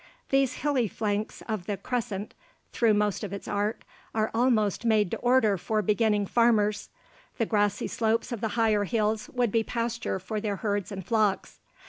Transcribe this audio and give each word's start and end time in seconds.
These 0.29 0.53
hilly 0.65 0.87
flanks 0.87 1.43
of 1.47 1.67
the 1.67 1.77
"crescent," 1.77 2.33
through 2.71 2.95
most 2.95 3.23
of 3.23 3.31
its 3.31 3.47
arc, 3.47 3.83
are 4.15 4.31
almost 4.33 4.83
made 4.83 5.11
to 5.11 5.17
order 5.17 5.59
for 5.59 5.83
beginning 5.83 6.25
farmers. 6.25 6.89
The 7.37 7.45
grassy 7.45 7.85
slopes 7.85 8.31
of 8.31 8.41
the 8.41 8.57
higher 8.57 8.85
hills 8.85 9.29
would 9.29 9.51
be 9.51 9.61
pasture 9.61 10.17
for 10.17 10.41
their 10.41 10.55
herds 10.55 10.91
and 10.91 11.05
flocks. 11.05 11.59